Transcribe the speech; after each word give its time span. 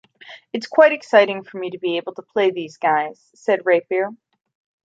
"It's 0.51 0.65
quite 0.65 0.93
exciting 0.93 1.43
for 1.43 1.59
me 1.59 1.69
to 1.69 1.77
be 1.77 1.97
able 1.97 2.15
to 2.15 2.23
play 2.23 2.49
these 2.49 2.77
guys," 2.77 3.29
said 3.35 3.67
Raper. 3.67 4.09